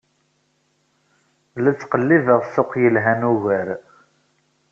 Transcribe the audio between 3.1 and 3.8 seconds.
ugar.